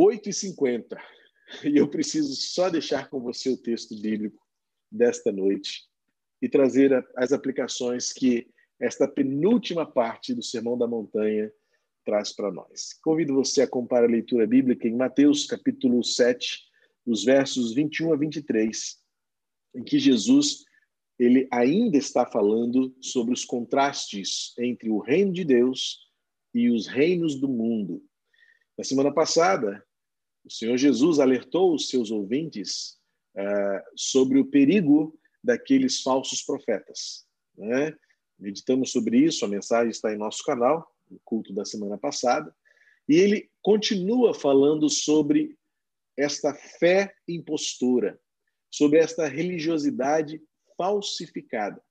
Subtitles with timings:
[0.00, 0.98] 8h50.
[1.64, 4.38] E eu preciso só deixar com você o texto bíblico
[4.90, 5.82] desta noite
[6.40, 8.48] e trazer as aplicações que
[8.80, 11.52] esta penúltima parte do Sermão da Montanha
[12.02, 12.94] traz para nós.
[13.02, 16.62] Convido você a comparar a leitura bíblica em Mateus capítulo 7,
[17.04, 18.96] os versos 21 a 23,
[19.74, 20.64] em que Jesus
[21.18, 25.98] ele ainda está falando sobre os contrastes entre o reino de Deus
[26.54, 28.02] e os reinos do mundo.
[28.78, 29.84] Na semana passada,
[30.44, 32.98] o Senhor Jesus alertou os seus ouvintes
[33.36, 37.26] uh, sobre o perigo daqueles falsos profetas.
[37.56, 37.94] Né?
[38.38, 42.54] Meditamos sobre isso, a mensagem está em nosso canal, no culto da semana passada,
[43.08, 45.58] e ele continua falando sobre
[46.16, 48.20] esta fé impostura,
[48.70, 50.40] sobre esta religiosidade
[50.76, 51.82] falsificada.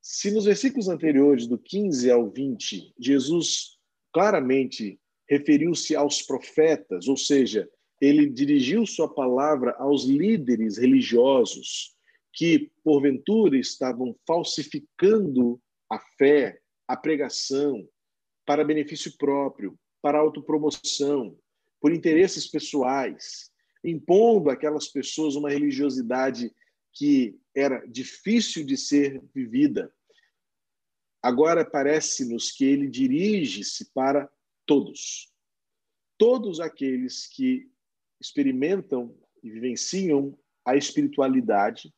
[0.00, 3.78] Se nos versículos anteriores, do 15 ao 20, Jesus
[4.12, 4.99] claramente
[5.30, 11.94] referiu-se aos profetas, ou seja, ele dirigiu sua palavra aos líderes religiosos
[12.32, 17.88] que, porventura, estavam falsificando a fé, a pregação,
[18.44, 21.38] para benefício próprio, para autopromoção,
[21.80, 23.52] por interesses pessoais,
[23.84, 26.52] impondo àquelas pessoas uma religiosidade
[26.92, 29.92] que era difícil de ser vivida.
[31.22, 34.28] Agora parece-nos que ele dirige-se para
[34.70, 35.28] todos.
[36.16, 37.68] Todos aqueles que
[38.20, 41.92] experimentam e vivenciam a espiritualidade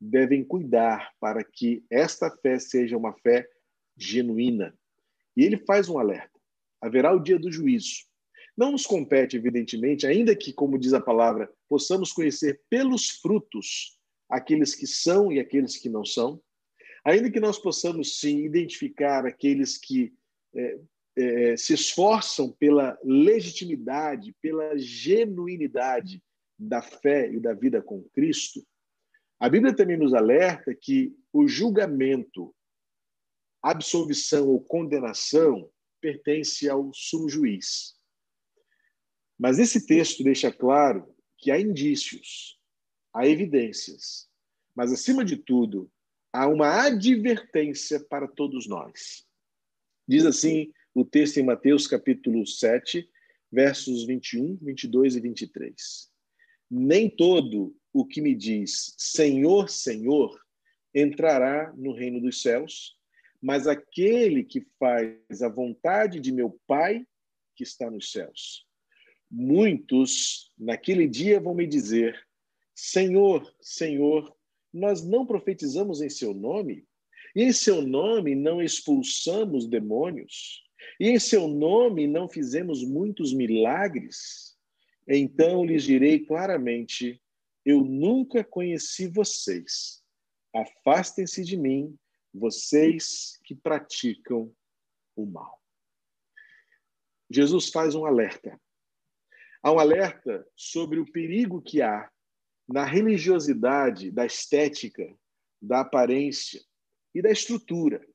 [0.00, 3.46] devem cuidar para que esta fé seja uma fé
[3.98, 4.74] genuína.
[5.36, 6.40] E ele faz um alerta:
[6.80, 8.06] haverá o dia do juízo.
[8.56, 14.74] Não nos compete, evidentemente, ainda que, como diz a palavra, possamos conhecer pelos frutos aqueles
[14.74, 16.40] que são e aqueles que não são,
[17.04, 20.14] ainda que nós possamos sim identificar aqueles que
[20.54, 20.78] é,
[21.16, 26.22] é, se esforçam pela legitimidade, pela genuinidade
[26.58, 28.66] da fé e da vida com Cristo,
[29.38, 32.54] a Bíblia também nos alerta que o julgamento,
[33.62, 37.94] absolvição ou condenação pertence ao sumo juiz.
[39.38, 42.58] Mas esse texto deixa claro que há indícios,
[43.12, 44.28] há evidências,
[44.74, 45.90] mas acima de tudo,
[46.32, 49.26] há uma advertência para todos nós.
[50.08, 53.06] Diz assim o texto em Mateus capítulo 7,
[53.52, 56.10] versos 21, 22 e 23.
[56.70, 60.34] Nem todo o que me diz Senhor, Senhor
[60.94, 62.96] entrará no reino dos céus,
[63.42, 67.06] mas aquele que faz a vontade de meu Pai
[67.54, 68.66] que está nos céus.
[69.30, 72.18] Muitos naquele dia vão me dizer:
[72.74, 74.34] Senhor, Senhor,
[74.72, 76.86] nós não profetizamos em seu nome?
[77.34, 80.64] E em seu nome não expulsamos demônios?
[80.98, 84.56] E em seu nome não fizemos muitos milagres?
[85.06, 87.22] Então lhes direi claramente:
[87.64, 90.02] Eu nunca conheci vocês.
[90.54, 91.98] Afastem-se de mim,
[92.32, 94.54] vocês que praticam
[95.14, 95.60] o mal.
[97.30, 98.58] Jesus faz um alerta.
[99.62, 102.10] Há um alerta sobre o perigo que há
[102.68, 105.14] na religiosidade da estética,
[105.60, 106.60] da aparência
[107.14, 108.06] e da estrutura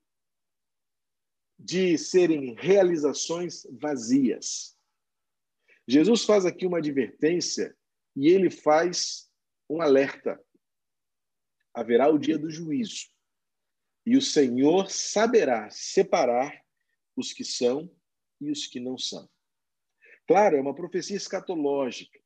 [1.64, 4.76] de serem realizações vazias.
[5.86, 7.76] Jesus faz aqui uma advertência
[8.16, 9.30] e ele faz
[9.68, 10.42] um alerta.
[11.72, 13.12] Haverá o dia do juízo
[14.04, 16.64] e o Senhor saberá separar
[17.16, 17.90] os que são
[18.40, 19.30] e os que não são.
[20.26, 22.18] Claro, é uma profecia escatológica,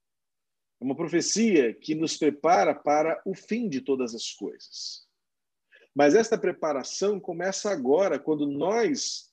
[0.80, 5.05] é uma profecia que nos prepara para o fim de todas as coisas.
[5.96, 9.32] Mas esta preparação começa agora, quando nós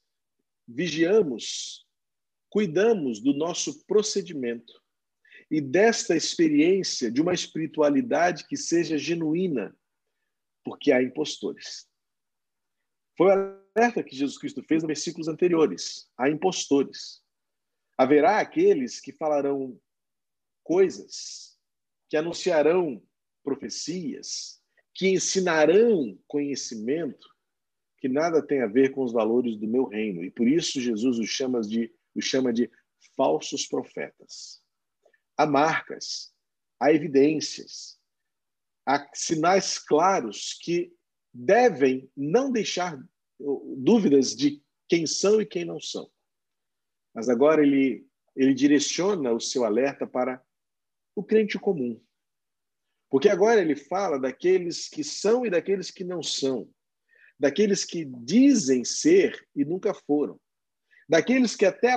[0.66, 1.86] vigiamos,
[2.50, 4.82] cuidamos do nosso procedimento
[5.52, 9.78] e desta experiência de uma espiritualidade que seja genuína,
[10.64, 11.86] porque há impostores.
[13.18, 17.22] Foi o alerta que Jesus Cristo fez nos versículos anteriores: há impostores.
[17.98, 19.78] Haverá aqueles que falarão
[20.64, 21.60] coisas,
[22.10, 23.06] que anunciarão
[23.44, 24.63] profecias,
[24.94, 27.28] que ensinarão conhecimento
[27.98, 30.24] que nada tem a ver com os valores do meu reino.
[30.24, 32.70] E por isso Jesus os chama de, os chama de
[33.16, 34.62] falsos profetas.
[35.38, 36.34] Há marcas,
[36.80, 37.98] há evidências,
[38.86, 40.94] há sinais claros que
[41.34, 43.02] devem não deixar
[43.78, 46.12] dúvidas de quem são e quem não são.
[47.14, 48.06] Mas agora ele,
[48.36, 50.44] ele direciona o seu alerta para
[51.16, 52.02] o crente comum,
[53.14, 56.68] porque agora ele fala daqueles que são e daqueles que não são,
[57.40, 60.42] daqueles que dizem ser e nunca foram,
[61.08, 61.96] daqueles que até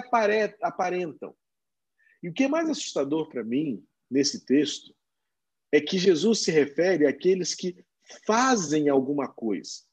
[0.61, 1.35] aparentam.
[2.23, 4.95] E o que é mais assustador para mim nesse texto
[5.73, 7.83] é que Jesus se refere àqueles que
[8.27, 9.85] fazem alguma coisa.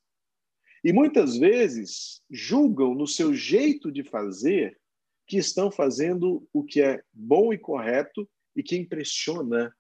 [0.83, 4.77] E muitas vezes julgam no seu jeito de fazer
[5.25, 9.73] que estão fazendo o que é bom e correto e que impressiona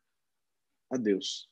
[0.93, 1.49] a Deus.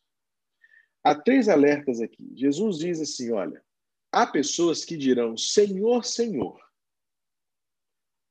[1.04, 2.32] Há três alertas aqui.
[2.36, 3.64] Jesus diz assim: olha,
[4.12, 6.62] há pessoas que dirão Senhor, Senhor.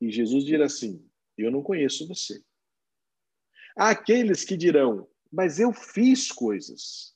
[0.00, 1.04] E Jesus dirá assim:
[1.36, 2.42] Eu não conheço você.
[3.76, 7.14] Há aqueles que dirão, mas eu fiz coisas.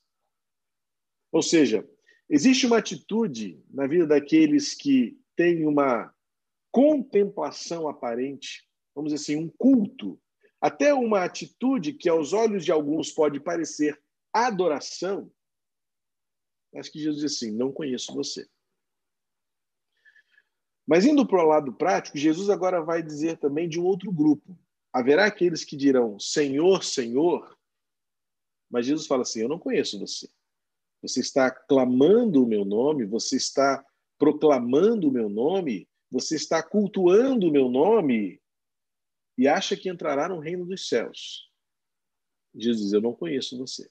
[1.33, 1.89] Ou seja,
[2.29, 6.15] existe uma atitude na vida daqueles que têm uma
[6.71, 10.21] contemplação aparente, vamos dizer assim, um culto,
[10.65, 14.03] até uma atitude que aos olhos de alguns pode parecer
[14.33, 15.31] adoração,
[16.73, 18.49] mas que Jesus diz assim: não conheço você.
[20.87, 24.59] Mas indo para o lado prático, Jesus agora vai dizer também de um outro grupo.
[24.91, 27.59] Haverá aqueles que dirão Senhor, Senhor,
[28.71, 30.31] mas Jesus fala assim: Eu não conheço você.
[31.03, 33.85] Você está clamando o meu nome, você está
[34.19, 38.41] proclamando o meu nome, você está cultuando o meu nome
[39.37, 41.51] e acha que entrará no reino dos céus.
[42.55, 43.89] Jesus Eu não conheço você.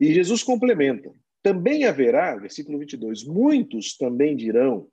[0.00, 4.90] E Jesus complementa: Também haverá, versículo 22, muitos também dirão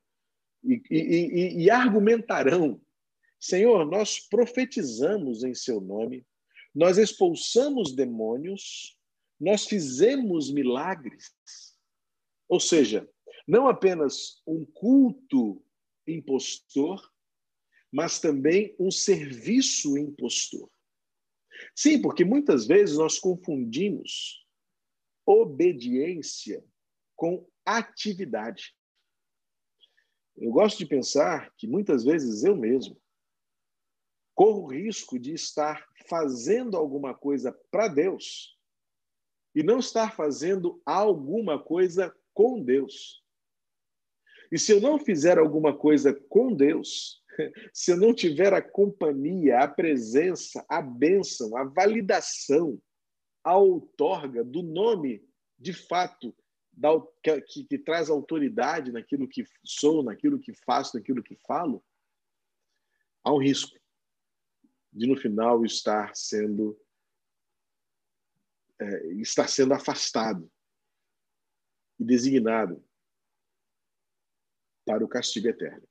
[0.64, 2.82] e, e, e, e argumentarão:
[3.40, 6.26] Senhor, nós profetizamos em seu nome,
[6.74, 8.98] nós expulsamos demônios,
[9.40, 11.34] nós fizemos milagres.
[12.48, 13.08] Ou seja,
[13.48, 15.64] não apenas um culto
[16.06, 17.09] impostor,
[17.92, 20.70] mas também um serviço impostor.
[21.76, 24.46] Sim, porque muitas vezes nós confundimos
[25.26, 26.64] obediência
[27.16, 28.76] com atividade.
[30.38, 33.00] Eu gosto de pensar que muitas vezes eu mesmo
[34.34, 38.58] corro o risco de estar fazendo alguma coisa para Deus
[39.54, 43.22] e não estar fazendo alguma coisa com Deus.
[44.50, 47.22] E se eu não fizer alguma coisa com Deus,
[47.74, 52.82] se não tiver a companhia, a presença, a bênção, a validação,
[53.44, 55.24] a outorga do nome
[55.58, 56.36] de fato
[56.72, 56.90] da,
[57.24, 61.84] que, que, que traz autoridade naquilo que sou, naquilo que faço, naquilo que falo,
[63.24, 63.78] há um risco
[64.92, 66.80] de no final estar sendo
[68.80, 70.50] é, estar sendo afastado
[72.00, 72.84] e designado
[74.86, 75.88] para o castigo eterno.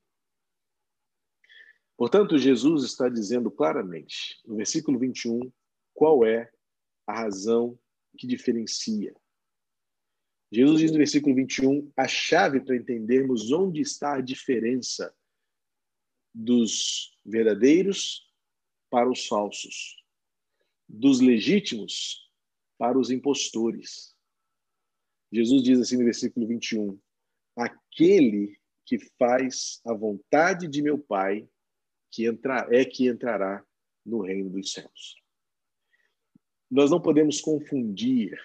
[1.98, 5.52] Portanto, Jesus está dizendo claramente, no versículo 21,
[5.92, 6.50] qual é
[7.06, 7.78] a razão
[8.16, 9.14] que diferencia
[10.50, 15.14] Jesus diz no versículo 21 a chave para entendermos onde está a diferença
[16.34, 18.26] dos verdadeiros
[18.90, 20.02] para os falsos,
[20.88, 22.30] dos legítimos
[22.78, 24.16] para os impostores.
[25.30, 26.98] Jesus diz assim no versículo 21:
[27.54, 31.46] Aquele que faz a vontade de meu Pai
[32.10, 33.64] que entra, é que entrará
[34.05, 35.22] no reino dos céus.
[36.70, 38.38] Nós não podemos confundir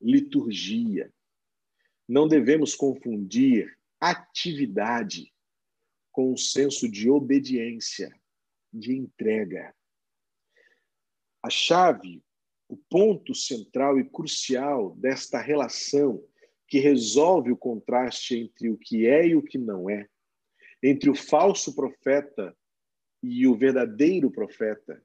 [0.00, 1.12] liturgia,
[2.08, 5.32] não devemos confundir atividade
[6.12, 8.14] com um senso de obediência,
[8.72, 9.74] de entrega.
[11.42, 12.22] A chave,
[12.68, 16.22] o ponto central e crucial desta relação
[16.68, 20.08] que resolve o contraste entre o que é e o que não é,
[20.82, 22.56] entre o falso profeta
[23.22, 25.02] e o verdadeiro profeta,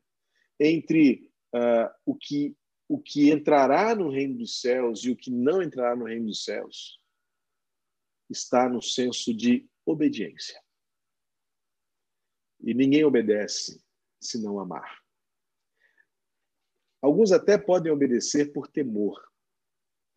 [0.59, 2.55] entre uh, o que
[2.87, 6.43] o que entrará no reino dos céus e o que não entrará no reino dos
[6.43, 6.99] céus
[8.29, 10.61] está no senso de obediência.
[12.59, 13.81] E ninguém obedece
[14.19, 15.01] se não amar.
[17.01, 19.25] Alguns até podem obedecer por temor.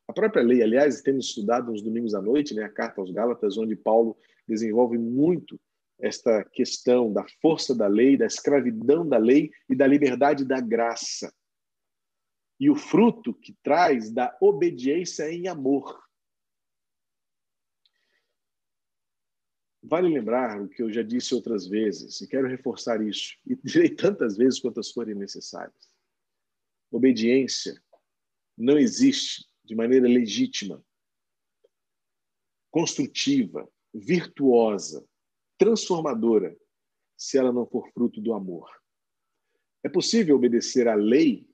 [0.09, 3.57] A própria lei, aliás, temos estudado nos domingos à noite, né, a carta aos Gálatas,
[3.57, 5.61] onde Paulo desenvolve muito
[5.99, 11.33] esta questão da força da lei, da escravidão da lei e da liberdade da graça
[12.59, 16.03] e o fruto que traz da obediência em amor.
[19.83, 23.91] Vale lembrar o que eu já disse outras vezes, e quero reforçar isso, e direi
[23.95, 25.95] tantas vezes quantas forem necessárias.
[26.91, 27.83] Obediência
[28.57, 30.83] não existe de maneira legítima,
[32.71, 35.07] construtiva, virtuosa,
[35.59, 36.57] transformadora,
[37.17, 38.69] se ela não for fruto do amor.
[39.83, 41.47] É possível obedecer à lei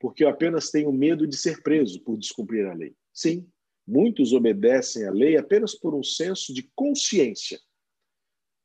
[0.00, 2.96] porque eu apenas tenho medo de ser preso por descumprir a lei.
[3.12, 3.46] Sim,
[3.86, 7.60] muitos obedecem à lei apenas por um senso de consciência.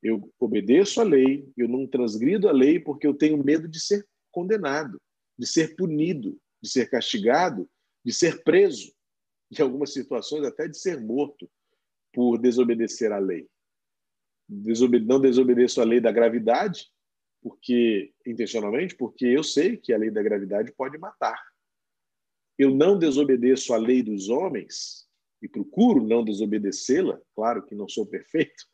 [0.02, 4.08] Eu obedeço à lei, eu não transgrido a lei porque eu tenho medo de ser
[4.32, 5.02] condenado,
[5.38, 7.70] de ser punido, de ser castigado,
[8.04, 8.94] de ser preso,
[9.52, 11.50] em algumas situações até de ser morto
[12.14, 13.48] por desobedecer à lei.
[14.48, 16.92] Não desobedeço à lei da gravidade,
[17.42, 21.40] porque intencionalmente, porque eu sei que a lei da gravidade pode matar.
[22.58, 25.08] Eu não desobedeço à lei dos homens
[25.42, 27.20] e procuro não desobedecê-la.
[27.36, 28.66] Claro que não sou perfeito,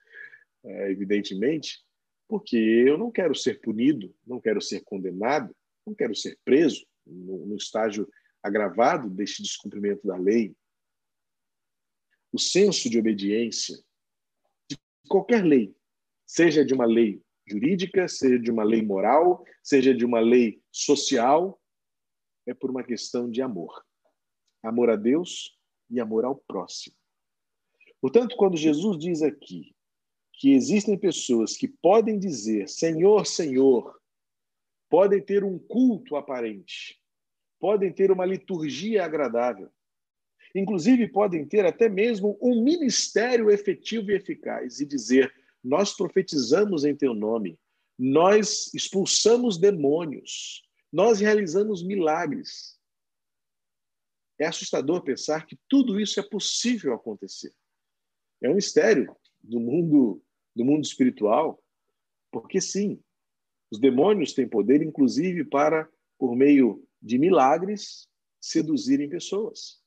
[0.63, 1.83] é, evidentemente,
[2.27, 5.53] porque eu não quero ser punido, não quero ser condenado,
[5.85, 8.07] não quero ser preso no, estágio
[8.41, 10.55] agravado deste descumprimento da lei.
[12.31, 13.77] O senso de obediência
[15.07, 15.75] qualquer lei,
[16.25, 21.59] seja de uma lei jurídica, seja de uma lei moral, seja de uma lei social,
[22.47, 23.83] é por uma questão de amor.
[24.63, 25.57] Amor a Deus
[25.89, 26.95] e amor ao próximo.
[27.99, 29.75] Portanto, quando Jesus diz aqui
[30.33, 33.99] que existem pessoas que podem dizer Senhor, Senhor,
[34.89, 36.99] podem ter um culto aparente,
[37.59, 39.71] podem ter uma liturgia agradável,
[40.55, 46.95] inclusive podem ter até mesmo um ministério efetivo e eficaz e dizer: Nós profetizamos em
[46.95, 47.59] teu nome,
[47.97, 52.79] nós expulsamos demônios, nós realizamos milagres.
[54.39, 57.53] É assustador pensar que tudo isso é possível acontecer.
[58.41, 60.21] É um mistério do mundo
[60.55, 61.63] do mundo espiritual,
[62.31, 63.01] porque sim,
[63.71, 68.07] os demônios têm poder, inclusive, para, por meio de milagres,
[68.39, 69.80] seduzirem pessoas.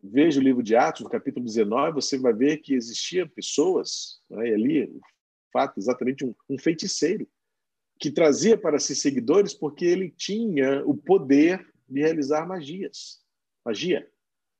[0.00, 4.48] Veja o livro de Atos, no capítulo 19, você vai ver que existiam pessoas, né,
[4.48, 5.00] e ali, o
[5.52, 7.28] fato, exatamente um, um feiticeiro,
[7.98, 13.22] que trazia para si seguidores porque ele tinha o poder de realizar magias,
[13.64, 14.10] magia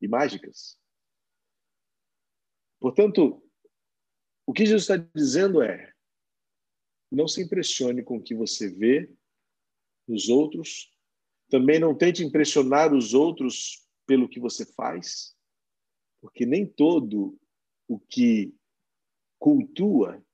[0.00, 0.78] e mágicas.
[2.78, 3.42] Portanto,
[4.46, 5.92] o que Jesus está dizendo é:
[7.10, 9.10] não se impressione com o que você vê
[10.06, 10.92] nos outros,
[11.48, 15.36] também não tente impressionar os outros pelo que você faz,
[16.20, 17.38] porque nem todo
[17.88, 18.54] o que
[19.38, 20.24] cultua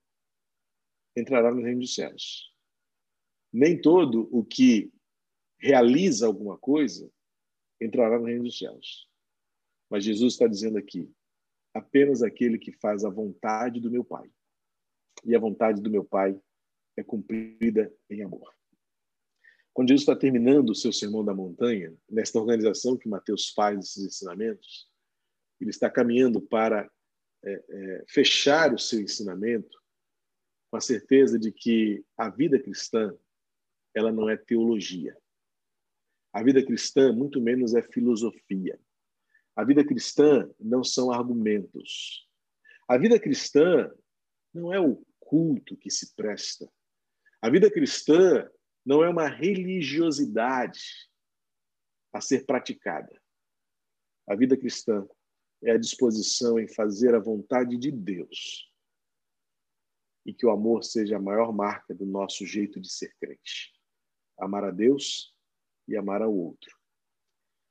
[1.15, 2.53] entrará no reino dos céus.
[3.51, 4.91] Nem todo o que
[5.57, 7.11] realiza alguma coisa
[7.81, 9.09] entrará no reino dos céus.
[9.89, 11.11] Mas Jesus está dizendo aqui:
[11.73, 14.29] apenas aquele que faz a vontade do meu Pai.
[15.25, 16.39] E a vontade do meu Pai
[16.95, 18.58] é cumprida em amor.
[19.79, 24.03] Quando Jesus está terminando o seu sermão da montanha, nesta organização que Mateus faz esses
[24.07, 24.89] ensinamentos,
[25.57, 26.91] ele está caminhando para
[27.45, 29.81] é, é, fechar o seu ensinamento
[30.69, 33.17] com a certeza de que a vida cristã
[33.95, 35.17] ela não é teologia.
[36.33, 38.77] A vida cristã, muito menos, é filosofia.
[39.55, 42.27] A vida cristã não são argumentos.
[42.85, 43.89] A vida cristã
[44.53, 46.69] não é o culto que se presta.
[47.41, 48.45] A vida cristã
[48.89, 51.07] não é uma religiosidade
[52.11, 53.21] a ser praticada.
[54.27, 55.07] A vida cristã
[55.63, 58.67] é a disposição em fazer a vontade de Deus
[60.25, 63.71] e que o amor seja a maior marca do nosso jeito de ser crente.
[64.39, 65.37] Amar a Deus
[65.87, 66.75] e amar ao outro.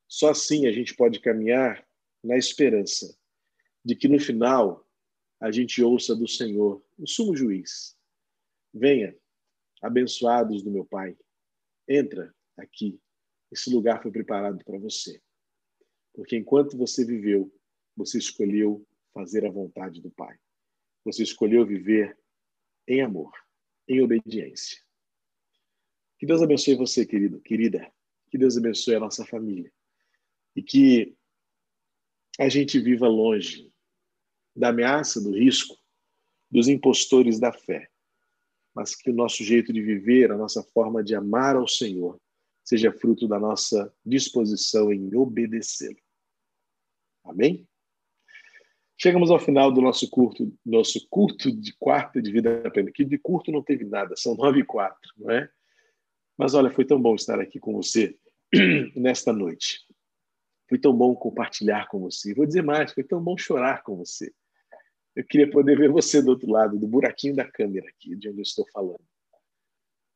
[0.06, 1.84] Só assim a gente pode caminhar
[2.22, 3.18] na esperança
[3.84, 4.88] de que no final
[5.40, 7.98] a gente ouça do Senhor, o sumo juiz.
[8.72, 9.18] Venha,
[9.82, 11.16] abençoados do meu Pai,
[11.88, 13.00] entra aqui.
[13.50, 15.20] Esse lugar foi preparado para você.
[16.12, 17.52] Porque enquanto você viveu,
[17.96, 20.38] você escolheu fazer a vontade do Pai.
[21.04, 22.18] Você escolheu viver
[22.86, 23.32] em amor,
[23.86, 24.82] em obediência.
[26.18, 27.90] Que Deus abençoe você, querido, querida.
[28.30, 29.72] Que Deus abençoe a nossa família
[30.54, 31.16] e que
[32.38, 33.72] a gente viva longe
[34.54, 35.76] da ameaça, do risco,
[36.50, 37.88] dos impostores da fé,
[38.74, 42.18] mas que o nosso jeito de viver, a nossa forma de amar ao Senhor,
[42.64, 45.96] seja fruto da nossa disposição em obedecê-lo.
[47.24, 47.66] Amém?
[49.00, 52.90] Chegamos ao final do nosso curto, nosso curto de quarta de vida plena.
[52.90, 55.48] Que de curto não teve nada, são nove e quatro, não é?
[56.36, 58.18] Mas olha, foi tão bom estar aqui com você
[58.96, 59.86] nesta noite.
[60.68, 62.34] Foi tão bom compartilhar com você.
[62.34, 64.32] Vou dizer mais, foi tão bom chorar com você.
[65.18, 68.38] Eu queria poder ver você do outro lado, do buraquinho da câmera aqui, de onde
[68.38, 69.02] eu estou falando.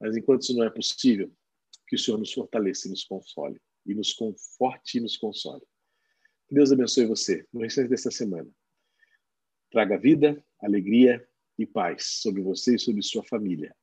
[0.01, 1.29] Mas enquanto isso não é possível,
[1.89, 5.65] que o Senhor nos fortaleça e nos console, e nos conforte e nos console.
[6.47, 8.49] Que Deus abençoe você no restante dessa semana.
[9.73, 11.27] Traga vida, alegria
[11.59, 13.75] e paz sobre você e sobre sua família.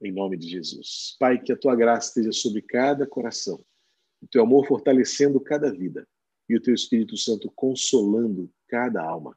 [0.00, 1.16] Em nome de Jesus.
[1.18, 3.60] Pai, que a tua graça esteja sobre cada coração
[4.22, 6.08] o teu amor fortalecendo cada vida
[6.48, 9.36] e o teu Espírito Santo consolando cada alma.